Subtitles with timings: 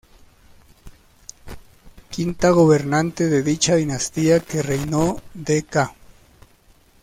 [2.09, 5.93] Quinta gobernante de dicha dinastía, que reinó de ca.